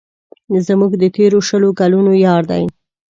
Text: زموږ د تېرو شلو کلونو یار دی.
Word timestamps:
زموږ 0.67 0.91
د 1.01 1.03
تېرو 1.15 1.39
شلو 1.47 1.69
کلونو 1.79 2.11
یار 2.25 2.41
دی. 2.51 2.63